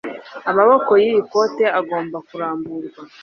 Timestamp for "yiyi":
1.01-1.21